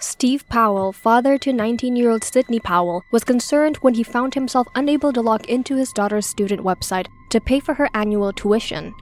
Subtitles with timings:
[0.00, 4.68] Steve Powell, father to 19 year old Sydney Powell, was concerned when he found himself
[4.76, 8.94] unable to log into his daughter's student website to pay for her annual tuition.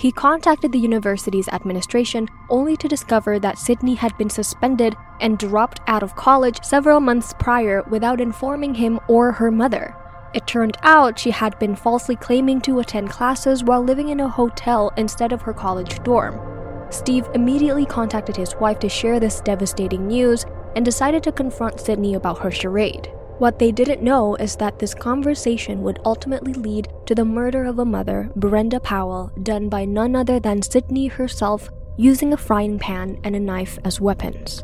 [0.00, 5.80] He contacted the university's administration only to discover that Sydney had been suspended and dropped
[5.86, 9.94] out of college several months prior without informing him or her mother.
[10.34, 14.28] It turned out she had been falsely claiming to attend classes while living in a
[14.28, 16.49] hotel instead of her college dorm.
[16.90, 20.44] Steve immediately contacted his wife to share this devastating news
[20.76, 23.10] and decided to confront Sydney about her charade.
[23.38, 27.78] What they didn't know is that this conversation would ultimately lead to the murder of
[27.78, 33.18] a mother, Brenda Powell, done by none other than Sydney herself, using a frying pan
[33.24, 34.62] and a knife as weapons.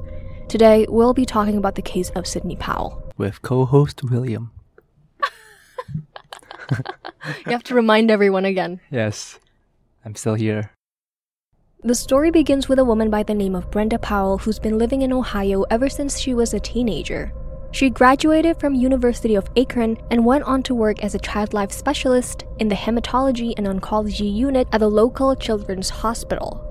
[0.49, 3.03] Today, we'll be talking about the case of Sydney Powell.
[3.17, 4.53] With co host William.
[7.45, 8.81] You have to remind everyone again.
[8.91, 9.41] Yes,
[10.05, 10.71] I'm still here.
[11.85, 15.03] The story begins with a woman by the name of Brenda Powell who's been living
[15.03, 17.33] in Ohio ever since she was a teenager.
[17.71, 21.71] She graduated from University of Akron and went on to work as a child life
[21.71, 26.63] specialist in the hematology and oncology unit at the local children's hospital.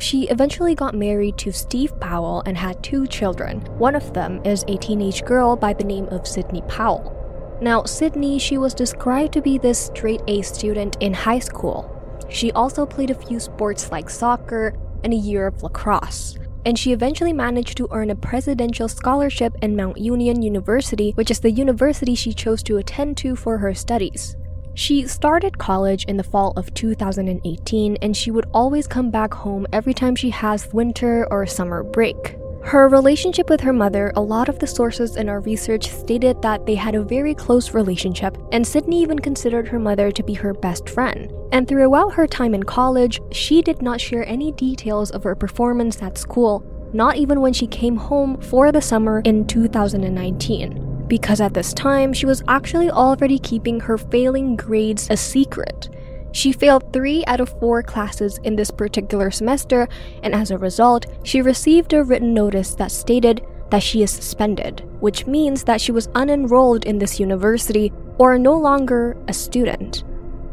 [0.00, 3.60] She eventually got married to Steve Powell and had two children.
[3.78, 7.56] One of them is a teenage girl by the name of Sydney Powell.
[7.62, 11.93] Now, Sydney, she was described to be this straight A student in high school.
[12.28, 16.38] She also played a few sports like soccer and a year of lacrosse.
[16.66, 21.40] And she eventually managed to earn a presidential scholarship in Mount Union University, which is
[21.40, 24.36] the university she chose to attend to for her studies.
[24.74, 29.66] She started college in the fall of 2018 and she would always come back home
[29.72, 32.36] every time she has winter or summer break.
[32.64, 36.64] Her relationship with her mother, a lot of the sources in our research stated that
[36.64, 40.54] they had a very close relationship, and Sydney even considered her mother to be her
[40.54, 41.30] best friend.
[41.52, 46.02] And throughout her time in college, she did not share any details of her performance
[46.02, 51.04] at school, not even when she came home for the summer in 2019.
[51.06, 55.90] Because at this time, she was actually already keeping her failing grades a secret.
[56.34, 59.88] She failed three out of four classes in this particular semester,
[60.24, 64.82] and as a result, she received a written notice that stated that she is suspended,
[64.98, 70.02] which means that she was unenrolled in this university or no longer a student.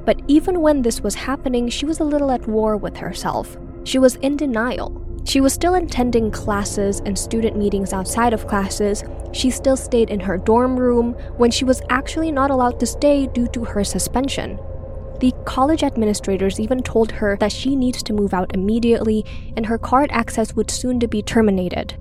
[0.05, 3.57] But even when this was happening, she was a little at war with herself.
[3.83, 5.03] She was in denial.
[5.25, 9.03] She was still attending classes and student meetings outside of classes.
[9.33, 13.25] She still stayed in her dorm room when she was actually not allowed to stay
[13.25, 14.59] due to her suspension.
[15.21, 19.23] The college administrators even told her that she needs to move out immediately
[19.55, 21.95] and her card access would soon to be terminated.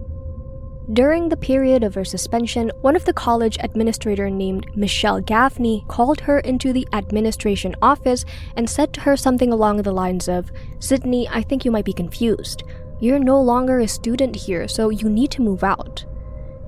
[0.95, 6.21] During the period of her suspension, one of the college administrator named Michelle Gaffney called
[6.23, 8.25] her into the administration office
[8.57, 11.93] and said to her something along the lines of, Sydney, I think you might be
[11.93, 12.63] confused.
[13.01, 16.07] You're no longer a student here, so you need to move out.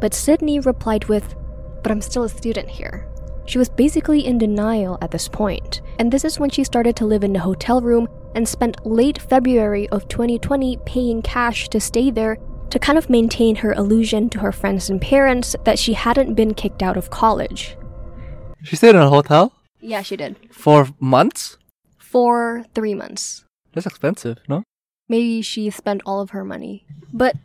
[0.00, 1.34] But Sydney replied with,
[1.82, 3.08] But I'm still a student here.
[3.44, 7.06] She was basically in denial at this point, and this is when she started to
[7.06, 12.10] live in a hotel room and spent late February of 2020 paying cash to stay
[12.10, 12.38] there
[12.70, 16.54] to kind of maintain her illusion to her friends and parents that she hadn't been
[16.54, 17.76] kicked out of college.
[18.64, 20.34] She stayed in a hotel Yeah, she did.
[20.50, 21.56] for months?
[21.98, 23.44] For three months.
[23.72, 24.64] That's expensive, no?
[25.12, 26.86] Maybe she spent all of her money.
[27.12, 27.36] But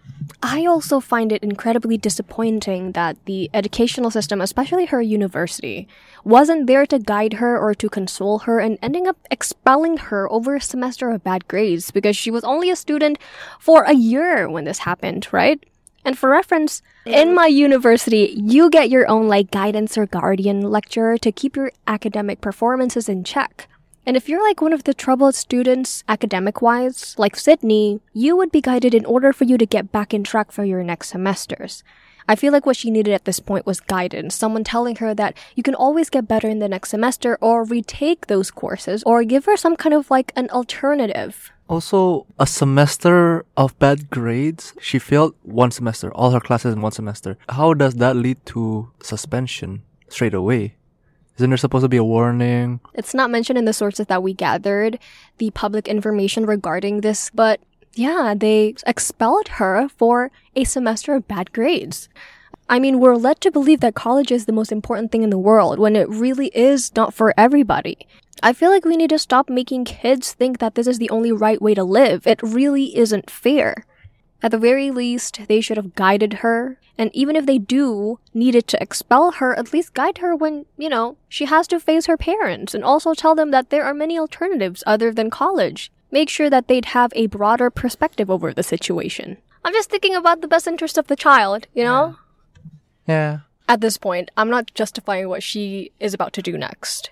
[0.41, 5.85] I also find it incredibly disappointing that the educational system, especially her university,
[6.23, 10.55] wasn't there to guide her or to console her and ending up expelling her over
[10.55, 13.17] a semester of bad grades because she was only a student
[13.59, 15.61] for a year when this happened, right?
[16.05, 21.17] And for reference, in my university, you get your own like guidance or guardian lecturer
[21.17, 23.67] to keep your academic performances in check.
[24.07, 28.53] And if you're like one of the troubled students, academic wise, like Sydney, you would
[28.53, 31.83] be guided in order for you to get back in track for your next semesters.
[32.25, 35.35] I feel like what she needed at this point was guidance, someone telling her that
[35.55, 39.43] you can always get better in the next semester or retake those courses or give
[39.43, 41.51] her some kind of like an alternative.
[41.67, 44.73] Also, a semester of bad grades.
[44.79, 47.37] She failed one semester, all her classes in one semester.
[47.49, 50.76] How does that lead to suspension straight away?
[51.37, 52.79] Isn't there supposed to be a warning?
[52.95, 54.97] It's not mentioned in the sources that we gathered,
[55.37, 57.59] the public information regarding this, but
[57.93, 62.09] yeah, they expelled her for a semester of bad grades.
[62.69, 65.37] I mean, we're led to believe that college is the most important thing in the
[65.37, 68.07] world when it really is not for everybody.
[68.43, 71.31] I feel like we need to stop making kids think that this is the only
[71.31, 72.27] right way to live.
[72.27, 73.85] It really isn't fair.
[74.41, 76.79] At the very least, they should have guided her.
[76.97, 80.89] And even if they do needed to expel her, at least guide her when, you
[80.89, 84.17] know, she has to face her parents and also tell them that there are many
[84.17, 85.91] alternatives other than college.
[86.11, 89.37] Make sure that they'd have a broader perspective over the situation.
[89.65, 92.15] I'm just thinking about the best interest of the child, you know?
[93.07, 93.39] Yeah.
[93.67, 97.11] At this point, I'm not justifying what she is about to do next.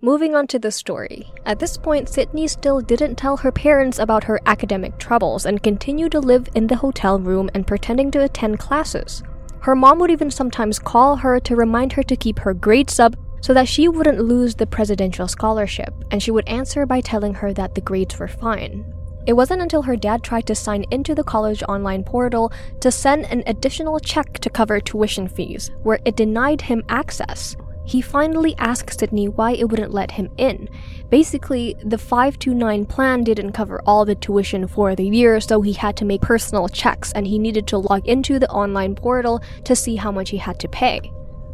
[0.00, 1.32] Moving on to the story.
[1.44, 6.12] At this point, Sydney still didn't tell her parents about her academic troubles and continued
[6.12, 9.24] to live in the hotel room and pretending to attend classes.
[9.58, 13.16] Her mom would even sometimes call her to remind her to keep her grades up
[13.40, 17.52] so that she wouldn't lose the presidential scholarship, and she would answer by telling her
[17.54, 18.84] that the grades were fine.
[19.26, 22.52] It wasn't until her dad tried to sign into the college online portal
[22.82, 27.56] to send an additional check to cover tuition fees, where it denied him access
[27.88, 30.68] he finally asked Sydney why it wouldn't let him in.
[31.08, 35.96] Basically, the 529 plan didn't cover all the tuition for the year, so he had
[35.96, 39.96] to make personal checks and he needed to log into the online portal to see
[39.96, 41.00] how much he had to pay.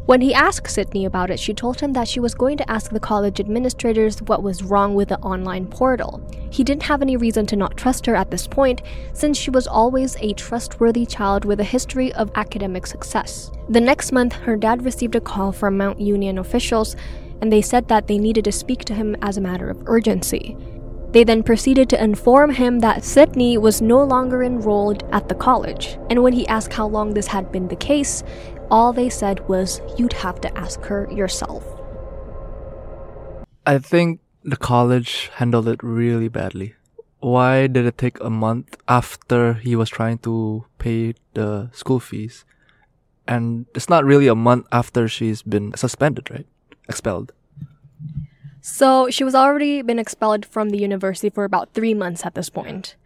[0.06, 2.90] When he asked Sydney about it, she told him that she was going to ask
[2.90, 6.20] the college administrators what was wrong with the online portal.
[6.50, 8.82] He didn't have any reason to not trust her at this point,
[9.14, 13.50] since she was always a trustworthy child with a history of academic success.
[13.70, 16.96] The next month, her dad received a call from Mount Union officials,
[17.40, 20.54] and they said that they needed to speak to him as a matter of urgency.
[21.14, 25.96] They then proceeded to inform him that Sydney was no longer enrolled at the college,
[26.10, 28.24] and when he asked how long this had been the case,
[28.68, 31.62] all they said was, You'd have to ask her yourself.
[33.64, 36.74] I think the college handled it really badly.
[37.20, 42.44] Why did it take a month after he was trying to pay the school fees?
[43.28, 46.46] And it's not really a month after she's been suspended, right?
[46.88, 47.30] Expelled.
[48.66, 52.48] So she was already been expelled from the university for about three months at this
[52.48, 52.96] point.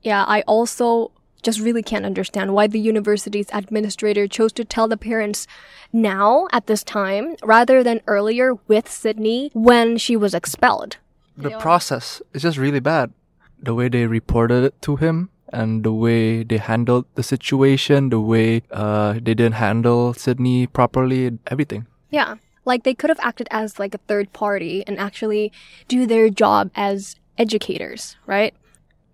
[0.00, 1.10] Yeah, I also
[1.42, 5.48] just really can't understand why the university's administrator chose to tell the parents
[5.92, 10.98] now at this time rather than earlier with Sydney when she was expelled.
[11.36, 13.12] The process is just really bad.
[13.60, 18.20] The way they reported it to him and the way they handled the situation, the
[18.20, 21.88] way uh, they didn't handle Sydney properly, everything.
[22.10, 22.36] Yeah.
[22.64, 25.52] Like they could have acted as like a third party and actually
[25.88, 28.54] do their job as educators, right?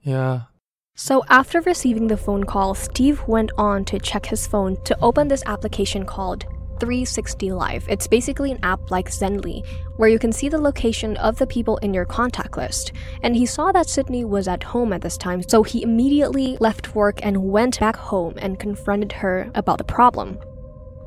[0.02, 0.42] Yeah.
[0.94, 5.28] So, after receiving the phone call, Steve went on to check his phone to open
[5.28, 6.44] this application called
[6.80, 7.86] 360 Live.
[7.88, 9.64] It's basically an app like Zenly,
[9.96, 12.92] where you can see the location of the people in your contact list.
[13.22, 16.94] And he saw that Sydney was at home at this time, so he immediately left
[16.94, 20.38] work and went back home and confronted her about the problem.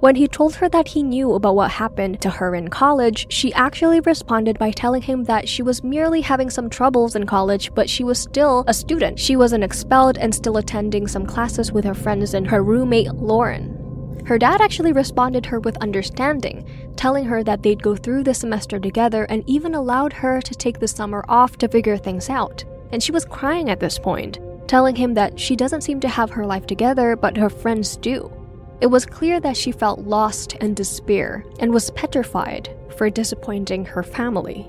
[0.01, 3.53] When he told her that he knew about what happened to her in college, she
[3.53, 7.88] actually responded by telling him that she was merely having some troubles in college, but
[7.88, 9.19] she was still a student.
[9.19, 14.24] She wasn't expelled and still attending some classes with her friends and her roommate, Lauren.
[14.25, 18.80] Her dad actually responded her with understanding, telling her that they'd go through the semester
[18.80, 22.63] together and even allowed her to take the summer off to figure things out.
[22.92, 26.31] And she was crying at this point, telling him that she doesn't seem to have
[26.31, 28.31] her life together, but her friends do.
[28.81, 34.01] It was clear that she felt lost and despair and was petrified for disappointing her
[34.01, 34.67] family.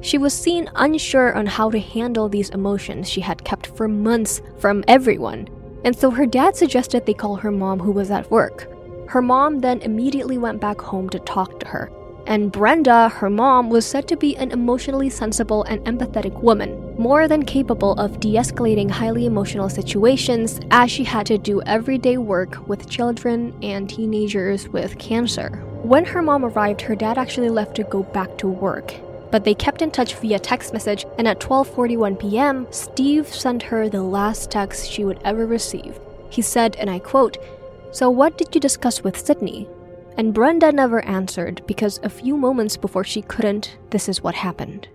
[0.00, 4.40] She was seen unsure on how to handle these emotions she had kept for months
[4.58, 5.48] from everyone,
[5.84, 8.68] and so her dad suggested they call her mom, who was at work.
[9.08, 11.90] Her mom then immediately went back home to talk to her,
[12.28, 17.28] and Brenda, her mom, was said to be an emotionally sensible and empathetic woman, more
[17.28, 22.68] than capable of de escalating highly emotional situations as she had to do everyday work
[22.68, 25.62] with children and teenagers with cancer.
[25.84, 28.94] When her mom arrived, her dad actually left to go back to work.
[29.30, 33.88] But they kept in touch via text message, and at 12:41 p.m., Steve sent her
[33.88, 36.00] the last text she would ever receive.
[36.30, 37.38] He said, and I quote,
[37.92, 39.68] "So what did you discuss with Sydney?
[40.16, 44.88] And Brenda never answered because a few moments before she couldn't, this is what happened.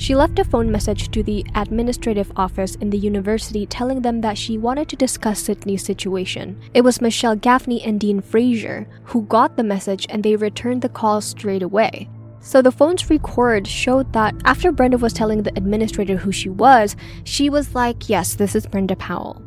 [0.00, 4.38] She left a phone message to the administrative office in the university telling them that
[4.38, 6.58] she wanted to discuss Sydney's situation.
[6.72, 10.88] It was Michelle Gaffney and Dean Frazier who got the message and they returned the
[10.88, 12.08] call straight away.
[12.40, 16.96] So the phone's record showed that after Brenda was telling the administrator who she was,
[17.24, 19.42] she was like, Yes, this is Brenda Powell.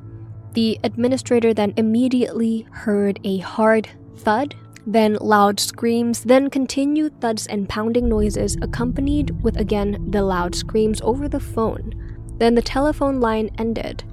[0.52, 4.54] The administrator then immediately heard a hard thud,
[4.86, 11.02] then loud screams, then continued thuds and pounding noises, accompanied with again the loud screams
[11.02, 11.94] over the phone.
[12.38, 14.04] Then the telephone line ended.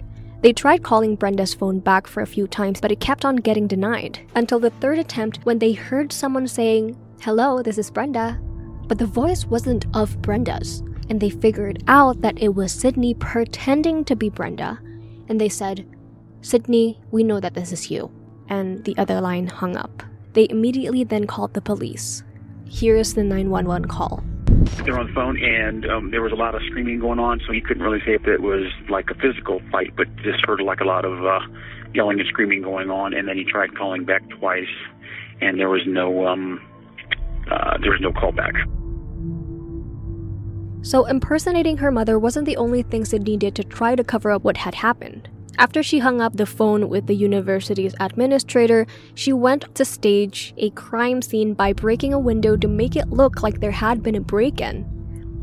[0.42, 3.66] They tried calling Brenda's phone back for a few times, but it kept on getting
[3.66, 8.40] denied until the third attempt when they heard someone saying, Hello, this is Brenda.
[8.86, 14.04] But the voice wasn't of Brenda's, and they figured out that it was Sydney pretending
[14.06, 14.78] to be Brenda.
[15.28, 15.86] And they said,
[16.40, 18.10] Sydney, we know that this is you
[18.48, 20.02] and the other line hung up.
[20.32, 22.22] They immediately then called the police.
[22.66, 24.22] Here is the 911 call.
[24.84, 27.40] They were on the phone, and um, there was a lot of screaming going on,
[27.46, 30.60] so he couldn't really say if it was like a physical fight, but just heard
[30.60, 31.40] like a lot of uh,
[31.94, 33.12] yelling and screaming going on.
[33.12, 34.68] And then he tried calling back twice,
[35.40, 36.60] and there was no um,
[37.50, 38.54] uh, there was no callback.
[40.82, 44.44] So, impersonating her mother wasn't the only thing Sydney did to try to cover up
[44.44, 45.28] what had happened.
[45.60, 50.70] After she hung up the phone with the university's administrator, she went to stage a
[50.70, 54.22] crime scene by breaking a window to make it look like there had been a
[54.22, 54.86] break in.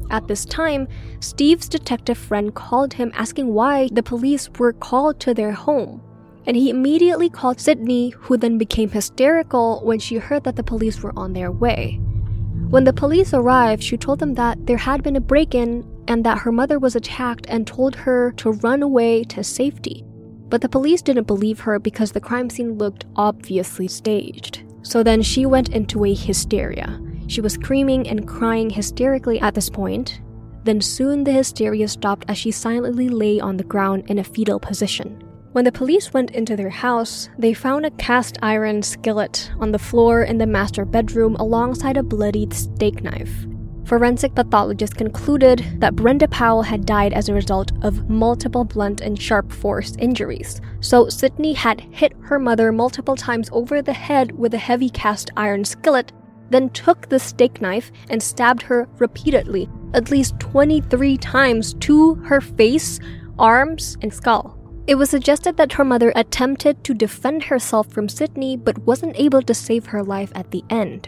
[0.09, 0.87] At this time,
[1.19, 6.01] Steve's detective friend called him asking why the police were called to their home.
[6.47, 10.99] And he immediately called Sydney, who then became hysterical when she heard that the police
[11.03, 11.99] were on their way.
[12.71, 16.23] When the police arrived, she told them that there had been a break in and
[16.23, 20.03] that her mother was attacked and told her to run away to safety.
[20.49, 24.63] But the police didn't believe her because the crime scene looked obviously staged.
[24.81, 27.01] So then she went into a hysteria.
[27.27, 30.21] She was screaming and crying hysterically at this point.
[30.63, 34.59] Then soon the hysteria stopped as she silently lay on the ground in a fetal
[34.59, 35.21] position.
[35.51, 39.79] When the police went into their house, they found a cast iron skillet on the
[39.79, 43.45] floor in the master bedroom alongside a bloodied steak knife.
[43.87, 49.19] Forensic pathologists concluded that Brenda Powell had died as a result of multiple blunt and
[49.19, 50.59] sharp force injuries.
[50.81, 55.31] So Sydney had hit her mother multiple times over the head with a heavy cast
[55.37, 56.11] iron skillet,
[56.49, 62.41] then took the steak knife and stabbed her repeatedly, at least 23 times to her
[62.41, 62.99] face,
[63.39, 64.59] arms, and skull.
[64.87, 69.41] It was suggested that her mother attempted to defend herself from Sydney but wasn't able
[69.43, 71.07] to save her life at the end.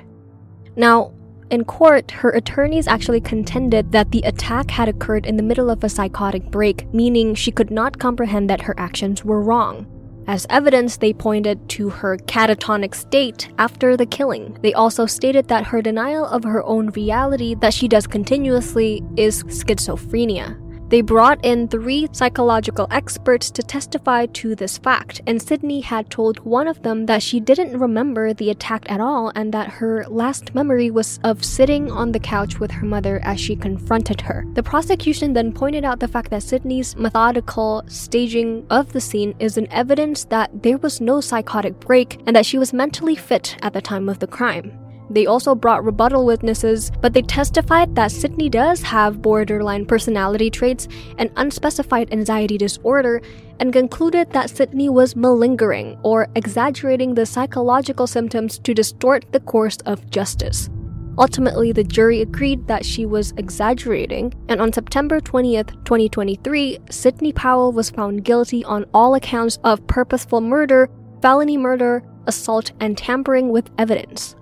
[0.77, 1.11] Now,
[1.49, 5.83] in court, her attorneys actually contended that the attack had occurred in the middle of
[5.83, 9.87] a psychotic break, meaning she could not comprehend that her actions were wrong.
[10.27, 14.55] As evidence, they pointed to her catatonic state after the killing.
[14.61, 19.43] They also stated that her denial of her own reality that she does continuously is
[19.45, 20.55] schizophrenia.
[20.89, 26.39] They brought in three psychological experts to testify to this fact, and Sydney had told
[26.39, 30.55] one of them that she didn't remember the attack at all and that her last
[30.55, 34.43] memory was of sitting on the couch with her mother as she confronted her.
[34.55, 39.57] The prosecution then pointed out the fact that Sydney's methodical staging of the scene is
[39.57, 43.73] an evidence that there was no psychotic break and that she was mentally fit at
[43.73, 44.88] the time of the crime.
[45.09, 50.87] They also brought rebuttal witnesses, but they testified that Sydney does have borderline personality traits
[51.17, 53.21] and unspecified anxiety disorder,
[53.59, 59.77] and concluded that Sydney was malingering or exaggerating the psychological symptoms to distort the course
[59.85, 60.69] of justice.
[61.17, 67.73] Ultimately, the jury agreed that she was exaggerating, and on September 20th, 2023, Sydney Powell
[67.73, 70.89] was found guilty on all accounts of purposeful murder,
[71.21, 74.35] felony murder, assault, and tampering with evidence.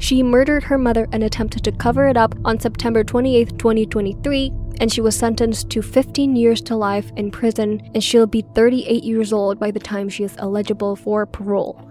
[0.00, 4.90] She murdered her mother and attempted to cover it up on September 28, 2023, and
[4.90, 9.30] she was sentenced to 15 years to life in prison, and she'll be 38 years
[9.30, 11.86] old by the time she is eligible for parole.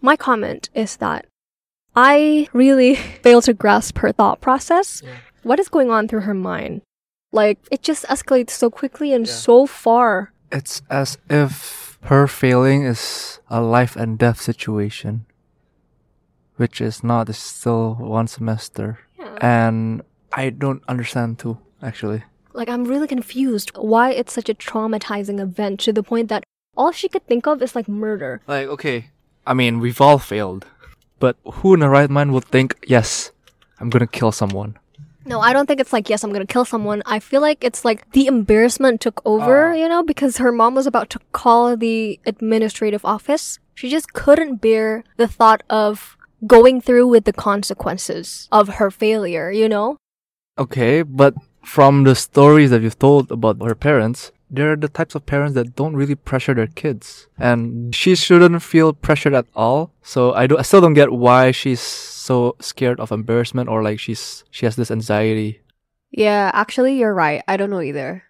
[0.00, 1.26] My comment is that
[1.94, 5.00] I really fail to grasp her thought process.
[5.04, 5.14] Yeah.
[5.44, 6.82] What is going on through her mind?
[7.32, 9.32] Like, it just escalates so quickly and Yeah.
[9.32, 10.32] so far.
[10.50, 15.26] It's as if her failing is a life and death situation,
[16.60, 17.28] which is not.
[17.32, 19.36] It's still one semester, Yeah.
[19.40, 20.02] and
[20.32, 21.56] I don't understand too.
[21.82, 26.42] Actually, Like, I'm really confused why it's such a traumatizing event to the point that
[26.76, 28.32] all she could think of is like murder.
[28.46, 28.98] like okay,
[29.46, 30.66] I mean we've all failed,
[31.24, 33.32] but who in the right mind would think, yes,
[33.80, 34.76] I'm gonna kill someone?
[35.24, 37.00] No, I don't think it's like, yes, I'm gonna kill someone.
[37.06, 39.74] I feel like it's like the embarrassment took over, Ah.
[39.80, 43.58] you know, because her mom was about to call the administrative office.
[43.78, 49.50] She just couldn't bear the thought of going through with the consequences of her failure,
[49.50, 49.96] you know?
[50.58, 55.26] Okay, but from the stories that you've told about her parents, they're the types of
[55.26, 59.92] parents that don't really pressure their kids, and she shouldn't feel pressured at all.
[60.02, 64.00] So I do, I still don't get why she's so scared of embarrassment or like
[64.00, 65.60] she's she has this anxiety.
[66.10, 67.42] Yeah, actually, you're right.
[67.46, 68.24] I don't know either.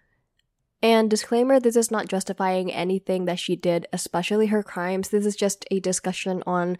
[0.83, 5.09] And disclaimer this is not justifying anything that she did, especially her crimes.
[5.09, 6.77] This is just a discussion on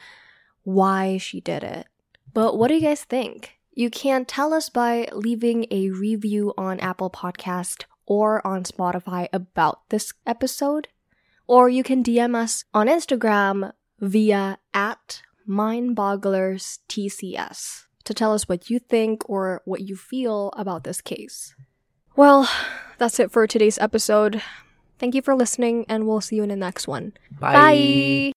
[0.64, 1.88] why she did it.
[2.34, 3.58] But what do you guys think?
[3.74, 9.90] You can tell us by leaving a review on Apple Podcast or on Spotify about
[9.90, 10.90] this episode.
[11.48, 18.80] Or you can DM us on Instagram via at mindbogglerstcs to tell us what you
[18.80, 21.56] think or what you feel about this case.
[22.16, 22.50] Well,
[22.98, 24.42] that's it for today's episode.
[25.00, 27.14] Thank you for listening, and we'll see you in the next one.
[27.40, 28.34] Bye.